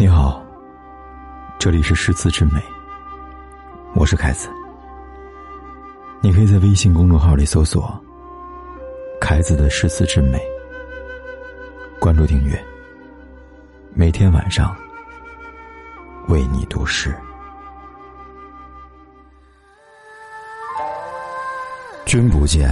[0.00, 0.40] 你好，
[1.58, 2.62] 这里是诗词之美，
[3.96, 4.48] 我是凯子。
[6.20, 8.00] 你可以在微信公众号里搜索
[9.20, 10.40] “凯子的诗词之美”，
[11.98, 12.64] 关注订阅，
[13.92, 14.72] 每天晚上
[16.28, 17.12] 为你读诗。
[22.06, 22.70] 君不见，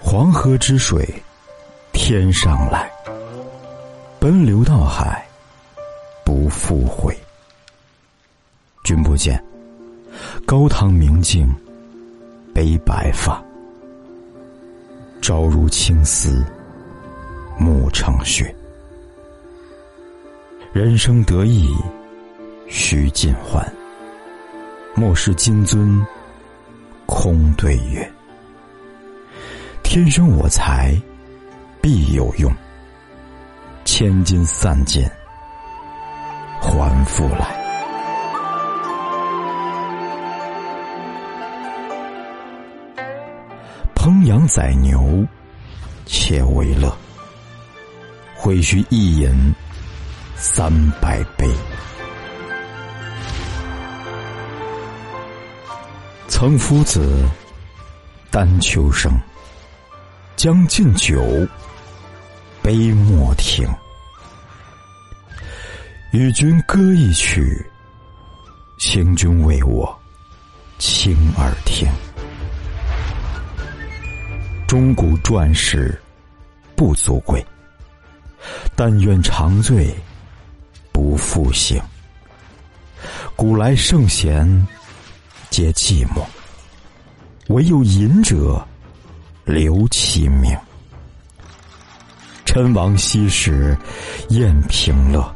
[0.00, 1.08] 黄河之水
[1.92, 2.90] 天上来，
[4.18, 5.24] 奔流到海。
[6.44, 7.16] 不复回。
[8.82, 9.42] 君不见，
[10.44, 11.50] 高堂明镜
[12.52, 13.42] 悲白发，
[15.22, 16.44] 朝如青丝
[17.58, 18.54] 暮成雪。
[20.74, 21.74] 人生得意
[22.68, 23.66] 须尽欢，
[24.94, 26.04] 莫使金樽
[27.06, 28.12] 空对月。
[29.82, 30.94] 天生我材
[31.80, 32.54] 必有用，
[33.86, 35.08] 千金散尽。
[36.64, 37.46] 还复来，
[43.94, 45.24] 烹羊宰牛，
[46.06, 46.90] 且为乐。
[48.34, 49.54] 会须一饮
[50.36, 51.48] 三百杯。
[56.28, 57.28] 岑夫子，
[58.30, 59.12] 丹丘生。
[60.34, 61.22] 将进酒，
[62.62, 63.66] 杯莫停。
[66.14, 67.60] 与君歌一曲，
[68.78, 69.92] 请君为我
[70.78, 71.88] 倾耳听。
[74.68, 76.00] 钟鼓馔石
[76.76, 77.44] 不足贵，
[78.76, 79.92] 但愿长醉
[80.92, 81.82] 不复醒。
[83.34, 84.46] 古来圣贤
[85.50, 86.24] 皆寂寞，
[87.48, 88.64] 惟有饮者
[89.44, 90.56] 留其名。
[92.44, 93.76] 陈王昔时
[94.28, 95.34] 宴平乐。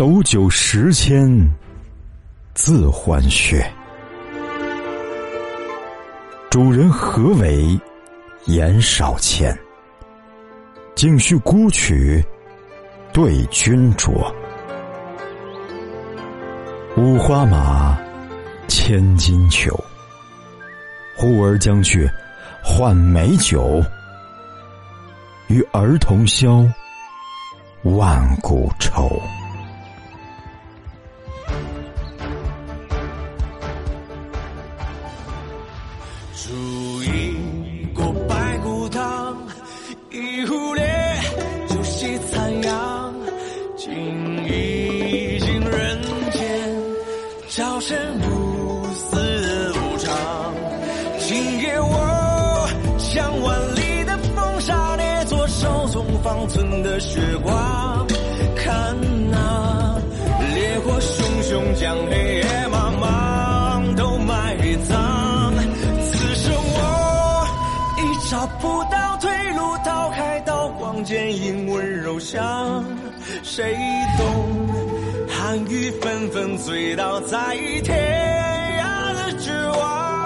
[0.00, 1.28] 斗酒十千，
[2.54, 3.62] 自欢谑。
[6.48, 7.78] 主人何为
[8.46, 9.54] 言少钱？
[10.94, 12.24] 径须沽取
[13.12, 14.32] 对君酌。
[16.96, 17.98] 五花马，
[18.68, 19.78] 千金裘。
[21.14, 22.08] 呼儿将去
[22.64, 23.82] 换美酒，
[25.48, 26.66] 与儿同销
[27.82, 29.20] 万古愁。
[36.50, 36.56] 煮
[37.04, 39.36] 一锅白骨汤，
[40.10, 40.84] 一壶烈
[41.68, 43.14] 酒洗残阳。
[43.76, 43.88] 今
[44.48, 46.02] 已尽人
[46.32, 46.42] 间，
[47.50, 50.52] 朝生暮死无常。
[51.20, 52.68] 今夜我
[52.98, 58.04] 将万里的风沙捏作手中方寸的血光，
[58.56, 58.96] 看
[59.30, 60.02] 那
[60.52, 62.68] 烈火熊熊将黑夜
[68.58, 72.84] 不到退路，逃开刀光剑影温柔乡，
[73.42, 73.76] 谁
[74.18, 74.26] 懂
[75.28, 77.96] 寒雨纷纷醉倒在天
[78.78, 80.19] 涯的绝望。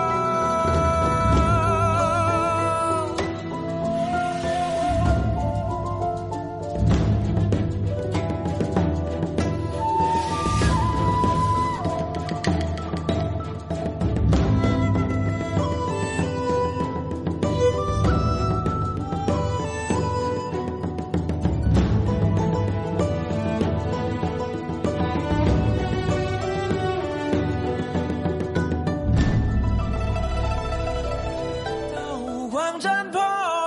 [32.55, 33.21] 光斩破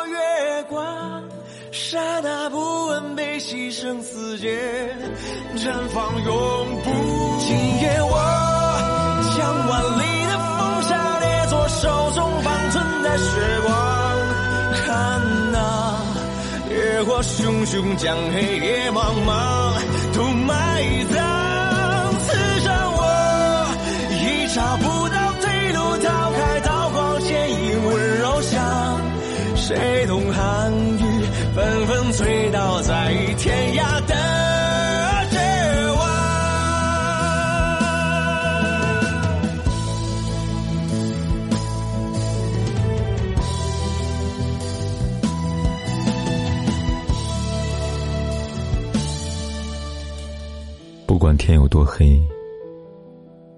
[0.08, 1.22] 月光，
[1.74, 4.96] 刹那不问悲喜生死劫，
[5.58, 6.90] 绽放永不。
[7.40, 8.16] 今夜我
[9.36, 13.76] 将万里的风沙列作手中方寸的血光，
[14.86, 15.22] 看
[15.52, 15.58] 那
[16.70, 19.76] 烈火熊熊将黑夜茫茫
[20.16, 20.82] 都埋
[21.12, 21.18] 葬，
[22.22, 22.32] 此
[22.62, 23.04] 生我
[24.14, 26.62] 已找不到退路，逃开
[29.68, 31.04] 谁懂寒雨
[31.54, 34.16] 纷纷醉倒在天涯的
[35.30, 35.38] 绝
[35.92, 36.08] 望？
[51.06, 52.18] 不管天有多黑，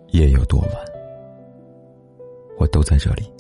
[0.08, 0.72] 夜有多晚，
[2.58, 3.32] 我都在这里。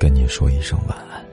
[0.00, 1.29] 跟你说一声晚安。